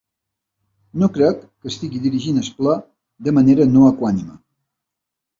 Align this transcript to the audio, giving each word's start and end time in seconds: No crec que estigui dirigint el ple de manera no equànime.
No 1.01 1.09
crec 1.17 1.41
que 1.43 1.69
estigui 1.71 1.99
dirigint 2.05 2.39
el 2.43 2.49
ple 2.61 2.73
de 3.27 3.33
manera 3.39 3.67
no 3.75 3.83
equànime. 3.91 4.39